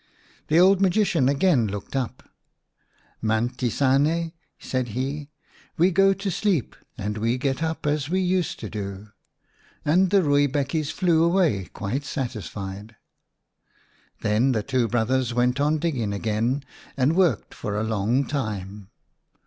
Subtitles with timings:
[0.47, 2.27] The old magician again looked up."
[3.21, 5.29] Mant siane," 2 said he,"
[5.77, 9.09] we go to sleep and we get up as we used to do";
[9.85, 12.95] and the rooibekkies flew away quite satisfied.
[14.23, 16.63] Then the two brothers went on digging again,
[16.97, 18.89] and worked for a long time.